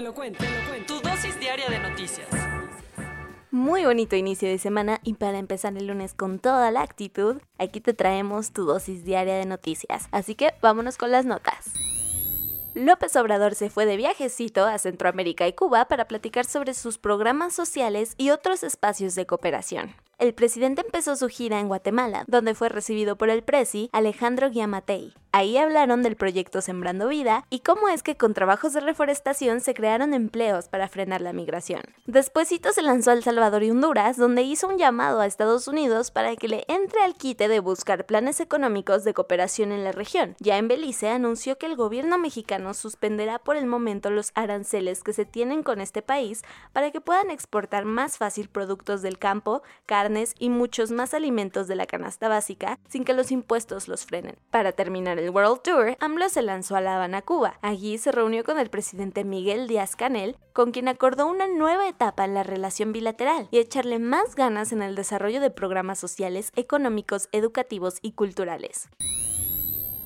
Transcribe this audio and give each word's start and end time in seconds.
Te 0.00 0.04
lo 0.04 0.14
cuento, 0.14 0.42
te 0.42 0.50
lo 0.50 0.66
cuento. 0.66 0.94
Tu 0.94 1.06
dosis 1.06 1.38
diaria 1.38 1.68
de 1.68 1.78
noticias. 1.78 2.26
Muy 3.50 3.84
bonito 3.84 4.16
inicio 4.16 4.48
de 4.48 4.56
semana 4.56 4.98
y 5.04 5.12
para 5.12 5.36
empezar 5.36 5.76
el 5.76 5.88
lunes 5.88 6.14
con 6.14 6.38
toda 6.38 6.70
la 6.70 6.80
actitud, 6.80 7.42
aquí 7.58 7.82
te 7.82 7.92
traemos 7.92 8.52
tu 8.52 8.64
dosis 8.64 9.04
diaria 9.04 9.34
de 9.34 9.44
noticias. 9.44 10.08
Así 10.10 10.34
que 10.34 10.54
vámonos 10.62 10.96
con 10.96 11.10
las 11.10 11.26
notas. 11.26 11.74
López 12.74 13.14
Obrador 13.14 13.54
se 13.54 13.68
fue 13.68 13.84
de 13.84 13.98
viajecito 13.98 14.64
a 14.64 14.78
Centroamérica 14.78 15.46
y 15.46 15.52
Cuba 15.52 15.84
para 15.84 16.06
platicar 16.06 16.46
sobre 16.46 16.72
sus 16.72 16.96
programas 16.96 17.52
sociales 17.52 18.14
y 18.16 18.30
otros 18.30 18.62
espacios 18.62 19.14
de 19.14 19.26
cooperación. 19.26 19.94
El 20.20 20.34
presidente 20.34 20.82
empezó 20.82 21.16
su 21.16 21.28
gira 21.28 21.60
en 21.60 21.68
Guatemala, 21.68 22.24
donde 22.26 22.54
fue 22.54 22.68
recibido 22.68 23.16
por 23.16 23.30
el 23.30 23.42
presi 23.42 23.88
Alejandro 23.90 24.50
Guiamatei. 24.50 25.14
Ahí 25.32 25.56
hablaron 25.56 26.02
del 26.02 26.16
proyecto 26.16 26.60
Sembrando 26.60 27.06
Vida 27.06 27.46
y 27.50 27.60
cómo 27.60 27.88
es 27.88 28.02
que 28.02 28.16
con 28.16 28.34
trabajos 28.34 28.72
de 28.72 28.80
reforestación 28.80 29.60
se 29.60 29.74
crearon 29.74 30.12
empleos 30.12 30.68
para 30.68 30.88
frenar 30.88 31.20
la 31.20 31.32
migración. 31.32 31.82
Despuésito 32.06 32.72
se 32.72 32.82
lanzó 32.82 33.12
a 33.12 33.14
El 33.14 33.22
Salvador 33.22 33.62
y 33.62 33.70
Honduras, 33.70 34.16
donde 34.16 34.42
hizo 34.42 34.66
un 34.66 34.76
llamado 34.76 35.20
a 35.20 35.26
Estados 35.26 35.68
Unidos 35.68 36.10
para 36.10 36.34
que 36.34 36.48
le 36.48 36.64
entre 36.66 37.02
al 37.02 37.14
quite 37.14 37.46
de 37.46 37.60
buscar 37.60 38.06
planes 38.06 38.40
económicos 38.40 39.04
de 39.04 39.14
cooperación 39.14 39.70
en 39.70 39.84
la 39.84 39.92
región. 39.92 40.34
Ya 40.40 40.58
en 40.58 40.66
Belice 40.66 41.08
anunció 41.08 41.58
que 41.58 41.66
el 41.66 41.76
gobierno 41.76 42.18
mexicano 42.18 42.74
suspenderá 42.74 43.38
por 43.38 43.56
el 43.56 43.66
momento 43.66 44.10
los 44.10 44.32
aranceles 44.34 45.04
que 45.04 45.12
se 45.12 45.26
tienen 45.26 45.62
con 45.62 45.80
este 45.80 46.02
país 46.02 46.42
para 46.72 46.90
que 46.90 47.00
puedan 47.00 47.30
exportar 47.30 47.84
más 47.84 48.18
fácil 48.18 48.48
productos 48.48 49.00
del 49.00 49.18
campo, 49.18 49.62
y 50.38 50.50
muchos 50.50 50.90
más 50.90 51.14
alimentos 51.14 51.68
de 51.68 51.76
la 51.76 51.86
canasta 51.86 52.28
básica 52.28 52.78
sin 52.88 53.04
que 53.04 53.14
los 53.14 53.30
impuestos 53.30 53.86
los 53.86 54.06
frenen. 54.06 54.36
Para 54.50 54.72
terminar 54.72 55.18
el 55.18 55.30
World 55.30 55.62
Tour, 55.62 55.96
AMLO 56.00 56.28
se 56.28 56.42
lanzó 56.42 56.76
a 56.76 56.80
La 56.80 56.96
Habana, 56.96 57.22
Cuba. 57.22 57.58
Allí 57.62 57.96
se 57.98 58.10
reunió 58.10 58.42
con 58.44 58.58
el 58.58 58.70
presidente 58.70 59.24
Miguel 59.24 59.68
Díaz 59.68 59.94
Canel, 59.94 60.36
con 60.52 60.72
quien 60.72 60.88
acordó 60.88 61.26
una 61.26 61.46
nueva 61.46 61.88
etapa 61.88 62.24
en 62.24 62.34
la 62.34 62.42
relación 62.42 62.92
bilateral 62.92 63.48
y 63.50 63.58
echarle 63.58 63.98
más 63.98 64.34
ganas 64.34 64.72
en 64.72 64.82
el 64.82 64.96
desarrollo 64.96 65.40
de 65.40 65.50
programas 65.50 65.98
sociales, 65.98 66.52
económicos, 66.56 67.28
educativos 67.32 67.98
y 68.02 68.12
culturales. 68.12 68.88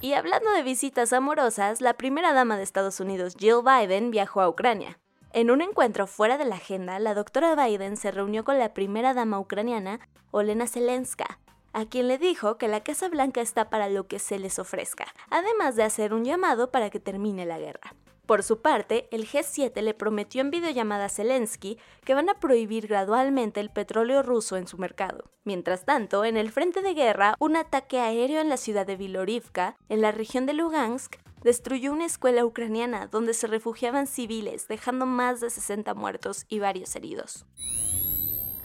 Y 0.00 0.14
hablando 0.14 0.50
de 0.50 0.64
visitas 0.64 1.12
amorosas, 1.12 1.80
la 1.80 1.94
primera 1.94 2.32
dama 2.32 2.56
de 2.56 2.64
Estados 2.64 2.98
Unidos, 2.98 3.36
Jill 3.38 3.62
Biden, 3.64 4.10
viajó 4.10 4.40
a 4.40 4.48
Ucrania. 4.48 4.98
En 5.34 5.50
un 5.50 5.62
encuentro 5.62 6.06
fuera 6.06 6.36
de 6.36 6.44
la 6.44 6.56
agenda, 6.56 6.98
la 6.98 7.14
doctora 7.14 7.54
Biden 7.54 7.96
se 7.96 8.10
reunió 8.10 8.44
con 8.44 8.58
la 8.58 8.74
primera 8.74 9.14
dama 9.14 9.40
ucraniana, 9.40 9.98
Olena 10.30 10.66
Zelenska, 10.66 11.38
a 11.72 11.86
quien 11.86 12.06
le 12.06 12.18
dijo 12.18 12.58
que 12.58 12.68
la 12.68 12.82
Casa 12.82 13.08
Blanca 13.08 13.40
está 13.40 13.70
para 13.70 13.88
lo 13.88 14.06
que 14.06 14.18
se 14.18 14.38
les 14.38 14.58
ofrezca, 14.58 15.06
además 15.30 15.74
de 15.74 15.84
hacer 15.84 16.12
un 16.12 16.26
llamado 16.26 16.70
para 16.70 16.90
que 16.90 17.00
termine 17.00 17.46
la 17.46 17.58
guerra. 17.58 17.94
Por 18.26 18.42
su 18.42 18.60
parte, 18.60 19.08
el 19.10 19.26
G7 19.26 19.80
le 19.80 19.94
prometió 19.94 20.42
en 20.42 20.50
videollamada 20.50 21.06
a 21.06 21.08
Zelensky 21.08 21.78
que 22.04 22.14
van 22.14 22.28
a 22.28 22.38
prohibir 22.38 22.86
gradualmente 22.86 23.60
el 23.60 23.70
petróleo 23.70 24.22
ruso 24.22 24.58
en 24.58 24.68
su 24.68 24.76
mercado. 24.76 25.30
Mientras 25.44 25.86
tanto, 25.86 26.26
en 26.26 26.36
el 26.36 26.52
frente 26.52 26.82
de 26.82 26.92
guerra, 26.92 27.36
un 27.40 27.56
ataque 27.56 27.98
aéreo 27.98 28.40
en 28.40 28.50
la 28.50 28.58
ciudad 28.58 28.86
de 28.86 28.96
Vilorivka, 28.96 29.76
en 29.88 30.02
la 30.02 30.12
región 30.12 30.44
de 30.44 30.52
Lugansk, 30.52 31.16
destruyó 31.44 31.92
una 31.92 32.06
escuela 32.06 32.44
ucraniana 32.44 33.06
donde 33.06 33.34
se 33.34 33.46
refugiaban 33.46 34.06
civiles, 34.06 34.68
dejando 34.68 35.06
más 35.06 35.40
de 35.40 35.50
60 35.50 35.94
muertos 35.94 36.46
y 36.48 36.58
varios 36.58 36.94
heridos. 36.96 37.46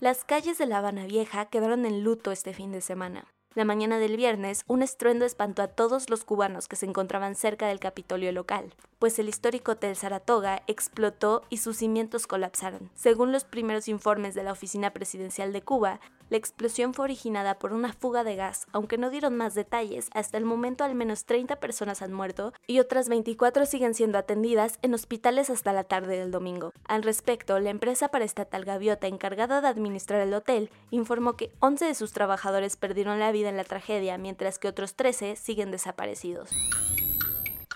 Las 0.00 0.24
calles 0.24 0.58
de 0.58 0.66
La 0.66 0.78
Habana 0.78 1.06
Vieja 1.06 1.46
quedaron 1.46 1.86
en 1.86 2.04
luto 2.04 2.30
este 2.32 2.52
fin 2.52 2.72
de 2.72 2.80
semana. 2.80 3.26
La 3.54 3.64
mañana 3.64 4.00
del 4.00 4.16
viernes, 4.16 4.64
un 4.66 4.82
estruendo 4.82 5.24
espantó 5.24 5.62
a 5.62 5.68
todos 5.68 6.10
los 6.10 6.24
cubanos 6.24 6.66
que 6.66 6.74
se 6.74 6.86
encontraban 6.86 7.36
cerca 7.36 7.68
del 7.68 7.78
Capitolio 7.78 8.32
local, 8.32 8.74
pues 8.98 9.16
el 9.20 9.28
histórico 9.28 9.72
Hotel 9.72 9.94
Saratoga 9.94 10.64
explotó 10.66 11.42
y 11.50 11.58
sus 11.58 11.76
cimientos 11.76 12.26
colapsaron. 12.26 12.90
Según 12.96 13.30
los 13.30 13.44
primeros 13.44 13.86
informes 13.86 14.34
de 14.34 14.42
la 14.42 14.50
Oficina 14.50 14.92
Presidencial 14.92 15.52
de 15.52 15.62
Cuba, 15.62 16.00
la 16.30 16.38
explosión 16.38 16.94
fue 16.94 17.04
originada 17.04 17.58
por 17.58 17.72
una 17.74 17.92
fuga 17.92 18.24
de 18.24 18.34
gas, 18.34 18.66
aunque 18.72 18.96
no 18.96 19.10
dieron 19.10 19.36
más 19.36 19.54
detalles, 19.54 20.08
hasta 20.14 20.38
el 20.38 20.44
momento 20.44 20.82
al 20.82 20.94
menos 20.94 21.26
30 21.26 21.56
personas 21.60 22.00
han 22.00 22.14
muerto 22.14 22.54
y 22.66 22.80
otras 22.80 23.10
24 23.10 23.66
siguen 23.66 23.94
siendo 23.94 24.16
atendidas 24.16 24.78
en 24.80 24.94
hospitales 24.94 25.50
hasta 25.50 25.72
la 25.74 25.84
tarde 25.84 26.18
del 26.18 26.30
domingo. 26.30 26.72
Al 26.86 27.02
respecto, 27.02 27.58
la 27.60 27.70
empresa 27.70 28.08
paraestatal 28.08 28.64
Gaviota 28.64 29.06
encargada 29.06 29.60
de 29.60 29.68
administrar 29.68 30.22
el 30.22 30.32
hotel 30.32 30.70
informó 30.90 31.36
que 31.36 31.52
11 31.60 31.84
de 31.84 31.94
sus 31.94 32.12
trabajadores 32.12 32.76
perdieron 32.76 33.20
la 33.20 33.32
vida 33.32 33.43
en 33.48 33.56
la 33.56 33.64
tragedia, 33.64 34.18
mientras 34.18 34.58
que 34.58 34.68
otros 34.68 34.94
13 34.94 35.36
siguen 35.36 35.70
desaparecidos. 35.70 36.50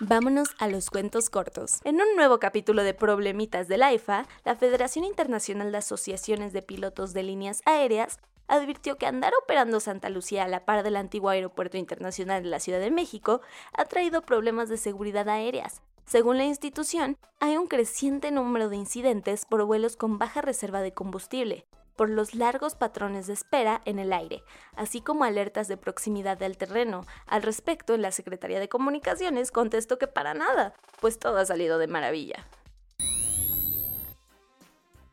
Vámonos 0.01 0.49
a 0.59 0.69
los 0.69 0.89
cuentos 0.89 1.29
cortos. 1.29 1.81
En 1.83 1.95
un 1.95 2.15
nuevo 2.15 2.39
capítulo 2.39 2.83
de 2.83 2.93
Problemitas 2.93 3.67
del 3.67 3.83
AIFA, 3.83 4.27
la 4.45 4.55
Federación 4.55 5.03
Internacional 5.03 5.73
de 5.73 5.79
Asociaciones 5.79 6.53
de 6.53 6.61
Pilotos 6.61 7.13
de 7.13 7.23
Líneas 7.23 7.61
Aéreas 7.65 8.17
advirtió 8.47 8.97
que 8.97 9.05
andar 9.05 9.33
operando 9.43 9.79
Santa 9.79 10.09
Lucía 10.09 10.45
a 10.45 10.47
la 10.47 10.65
par 10.65 10.83
del 10.83 10.95
antiguo 10.95 11.29
Aeropuerto 11.29 11.77
Internacional 11.77 12.43
de 12.43 12.49
la 12.49 12.59
Ciudad 12.59 12.79
de 12.79 12.91
México 12.91 13.41
ha 13.73 13.85
traído 13.85 14.21
problemas 14.21 14.69
de 14.69 14.77
seguridad 14.77 15.27
aéreas. 15.27 15.81
Según 16.05 16.37
la 16.37 16.45
institución, 16.45 17.17
hay 17.39 17.57
un 17.57 17.67
creciente 17.67 18.31
número 18.31 18.69
de 18.69 18.77
incidentes 18.77 19.45
por 19.45 19.63
vuelos 19.65 19.95
con 19.95 20.17
baja 20.17 20.41
reserva 20.41 20.81
de 20.81 20.93
combustible, 20.93 21.67
por 21.99 22.09
los 22.09 22.33
largos 22.33 22.75
patrones 22.75 23.27
de 23.27 23.33
espera 23.33 23.81
en 23.83 23.99
el 23.99 24.13
aire, 24.13 24.41
así 24.73 25.01
como 25.01 25.25
alertas 25.25 25.67
de 25.67 25.75
proximidad 25.75 26.37
del 26.37 26.55
terreno. 26.57 27.05
Al 27.27 27.43
respecto, 27.43 27.97
la 27.97 28.13
Secretaría 28.13 28.61
de 28.61 28.69
Comunicaciones 28.69 29.51
contestó 29.51 29.97
que 29.97 30.07
para 30.07 30.33
nada, 30.33 30.73
pues 31.01 31.19
todo 31.19 31.39
ha 31.39 31.45
salido 31.45 31.77
de 31.77 31.87
maravilla. 31.87 32.47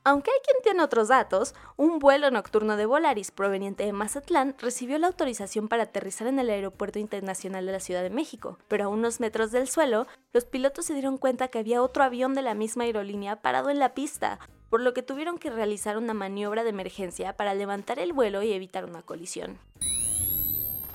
Aunque 0.04 0.30
hay 0.30 0.38
quien 0.44 0.62
tiene 0.62 0.84
otros 0.84 1.08
datos, 1.08 1.56
un 1.76 1.98
vuelo 1.98 2.30
nocturno 2.30 2.76
de 2.76 2.86
Volaris 2.86 3.32
proveniente 3.32 3.84
de 3.84 3.92
Mazatlán 3.92 4.54
recibió 4.56 4.97
la 4.98 5.08
autorización 5.08 5.66
para 5.66 5.82
aterrizar 5.82 6.28
en 6.28 6.38
el 6.38 6.48
Aeropuerto 6.48 7.00
Internacional 7.00 7.66
de 7.66 7.72
la 7.72 7.80
Ciudad 7.80 8.04
de 8.04 8.10
México, 8.10 8.58
pero 8.68 8.84
a 8.84 8.88
unos 8.88 9.18
metros 9.18 9.50
del 9.50 9.68
suelo, 9.68 10.06
los 10.32 10.44
pilotos 10.44 10.84
se 10.84 10.92
dieron 10.92 11.18
cuenta 11.18 11.48
que 11.48 11.58
había 11.58 11.82
otro 11.82 12.04
avión 12.04 12.34
de 12.34 12.42
la 12.42 12.54
misma 12.54 12.84
aerolínea 12.84 13.42
parado 13.42 13.70
en 13.70 13.80
la 13.80 13.94
pista, 13.94 14.38
por 14.69 14.81
lo 14.81 14.94
que 14.94 15.03
tuvieron 15.03 15.38
que 15.38 15.50
realizar 15.50 15.97
una 15.97 16.15
maniobra 16.15 16.65
de 16.65 16.71
emergencia 16.71 17.37
para 17.37 17.54
levantar 17.54 17.99
el 17.99 18.12
vuelo 18.12 18.43
y 18.43 18.53
evitar 18.53 18.84
una 18.84 19.03
colisión. 19.03 19.59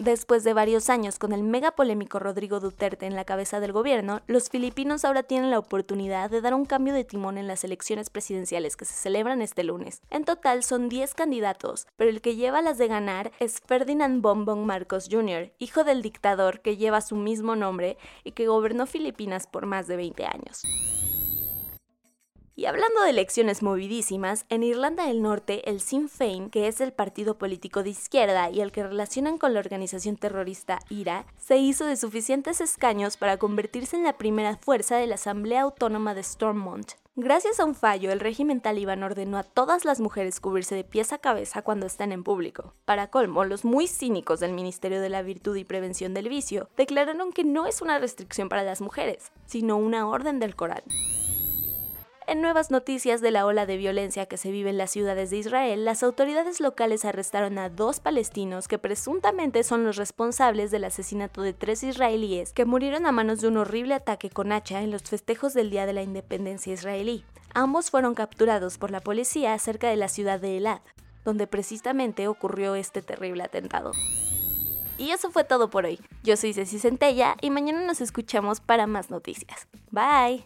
Después 0.02 0.44
de 0.44 0.56
varios 0.56 0.90
años 0.90 1.20
con 1.20 1.32
el 1.32 1.44
mega 1.44 1.74
polémico 1.74 2.18
Rodrigo 2.18 2.60
Duterte 2.60 3.06
en 3.06 3.16
la 3.16 3.24
cabeza 3.24 3.60
del 3.60 3.72
gobierno, 3.72 4.22
los 4.26 4.50
filipinos 4.50 5.06
ahora 5.06 5.22
tienen 5.22 5.52
la 5.52 5.60
oportunidad 5.60 6.32
de 6.32 6.42
dar 6.42 6.56
un 6.56 6.66
cambio 6.66 6.92
de 6.96 7.04
timón 7.04 7.38
en 7.38 7.46
las 7.46 7.64
elecciones 7.64 8.10
presidenciales 8.10 8.76
que 8.76 8.86
se 8.86 8.96
celebran 8.96 9.44
este 9.44 9.64
lunes. 9.64 10.02
En 10.10 10.26
total 10.26 10.64
son 10.64 10.90
10 10.90 11.14
candidatos, 11.14 11.86
pero 11.98 12.10
el 12.10 12.22
que 12.22 12.36
lleva 12.36 12.64
las 12.64 12.80
de 12.80 12.88
ganar 12.88 13.32
es 13.40 13.62
Ferdinand 13.64 14.24
Bongbong 14.24 14.66
Marcos 14.66 15.08
Jr., 15.08 15.52
hijo 15.60 15.84
del 15.84 16.02
dictador 16.02 16.62
que 16.62 16.78
lleva 16.78 17.02
su 17.02 17.16
mismo 17.16 17.56
nombre 17.56 18.00
y 18.24 18.32
que 18.32 18.48
gobernó 18.48 18.88
Filipinas 18.88 19.46
por 19.46 19.68
más 19.68 19.86
de 19.86 19.98
20 19.98 20.26
años. 20.26 20.64
Y 22.56 22.66
hablando 22.66 23.02
de 23.02 23.12
elecciones 23.12 23.64
movidísimas, 23.64 24.46
en 24.50 24.64
Irlanda 24.64 25.08
del 25.08 25.22
Norte 25.22 25.70
el 25.70 25.80
Sinn 25.80 26.10
Féin, 26.10 26.50
que 26.50 26.68
es 26.68 26.82
el 26.82 26.92
partido 26.92 27.38
político 27.38 27.82
de 27.82 27.92
izquierda 27.92 28.50
y 28.50 28.60
el 28.60 28.72
que 28.72 28.84
relacionan 28.84 29.38
con 29.38 29.54
la 29.54 29.62
organización 29.62 30.18
terrorista 30.18 30.80
IRA, 30.90 31.26
se 31.38 31.58
hizo 31.58 31.86
de 31.86 31.96
suficientes 31.96 32.60
escaños 32.60 33.16
para 33.16 33.38
convertirse 33.38 33.96
en 33.96 34.04
la 34.04 34.18
primera 34.18 34.58
fuerza 34.58 34.98
de 34.98 35.08
la 35.08 35.16
Asamblea 35.16 35.62
Autónoma 35.62 36.14
de 36.14 36.24
Stormont. 36.24 36.92
Gracias 37.16 37.60
a 37.60 37.66
un 37.66 37.76
fallo, 37.76 38.12
el 38.12 38.20
régimen 38.20 38.62
talibán 38.62 39.04
ordenó 39.04 39.38
a 39.38 39.44
todas 39.44 39.84
las 39.84 40.00
mujeres 40.00 40.40
cubrirse 40.40 40.76
de 40.76 40.84
pies 40.84 41.12
a 41.12 41.18
cabeza 41.18 41.62
cuando 41.62 41.86
están 41.86 42.12
en 42.12 42.24
público. 42.24 42.74
Para 42.86 43.10
colmo, 43.10 43.44
los 43.44 43.66
muy 43.66 43.88
cínicos 43.88 44.40
del 44.40 44.54
Ministerio 44.54 45.02
de 45.02 45.10
la 45.10 45.22
Virtud 45.22 45.56
y 45.56 45.64
Prevención 45.64 46.14
del 46.14 46.30
Vicio 46.30 46.70
declararon 46.78 47.34
que 47.34 47.44
no 47.44 47.66
es 47.66 47.82
una 47.82 48.00
restricción 48.00 48.50
para 48.50 48.64
las 48.64 48.82
mujeres, 48.82 49.32
sino 49.46 49.78
una 49.78 50.08
orden 50.08 50.40
del 50.40 50.56
Corán. 50.56 50.84
En 52.28 52.40
nuevas 52.40 52.70
noticias 52.70 53.20
de 53.20 53.32
la 53.32 53.46
ola 53.46 53.66
de 53.66 53.78
violencia 53.78 54.28
que 54.28 54.38
se 54.38 54.52
vive 54.52 54.70
en 54.70 54.78
las 54.78 54.92
ciudades 54.92 55.32
de 55.32 55.38
Israel, 55.38 55.84
las 55.84 56.04
autoridades 56.04 56.60
locales 56.60 57.04
arrestaron 57.04 57.58
a 57.58 57.70
dos 57.70 58.00
palestinos 58.00 58.68
que 58.68 58.78
presuntamente 58.78 59.64
son 59.64 59.84
los 59.84 59.96
responsables 59.96 60.70
del 60.70 60.84
asesinato 60.84 61.42
de 61.42 61.54
tres 61.54 61.84
israelíes 61.84 62.54
que 62.54 62.66
murieron 62.66 63.06
a 63.06 63.12
manos 63.12 63.42
de 63.42 63.48
un 63.48 63.58
horrible 63.58 63.96
ataque 63.96 64.30
con 64.30 64.52
hacha 64.52 64.82
en 64.82 64.92
los 64.92 65.04
festejos 65.04 65.54
del 65.54 65.72
Día 65.72 65.86
de 65.86 65.94
la 65.94 66.04
Independencia 66.04 66.74
israelí. 66.74 67.26
Ambos 67.54 67.90
fueron 67.90 68.14
capturados 68.14 68.78
por 68.78 68.92
la 68.92 69.02
policía 69.02 69.58
cerca 69.58 69.90
de 69.90 69.98
la 69.98 70.08
ciudad 70.08 70.40
de 70.40 70.58
Elad, 70.58 70.82
donde 71.26 71.48
precisamente 71.48 72.28
ocurrió 72.28 72.76
este 72.76 73.02
terrible 73.02 73.44
atentado. 73.44 73.92
Y 74.98 75.10
eso 75.10 75.32
fue 75.32 75.44
todo 75.44 75.70
por 75.72 75.86
hoy. 75.86 76.00
Yo 76.24 76.38
soy 76.38 76.54
Ceci 76.54 76.78
Centella 76.78 77.36
y 77.42 77.50
mañana 77.50 77.82
nos 77.82 78.00
escuchamos 78.00 78.62
para 78.62 78.86
más 78.86 79.10
noticias. 79.10 79.68
Bye. 79.90 80.46